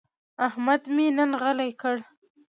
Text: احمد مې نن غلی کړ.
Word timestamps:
احمد 0.47 0.81
مې 0.95 1.07
نن 1.17 1.31
غلی 1.41 1.71
کړ. 1.81 1.95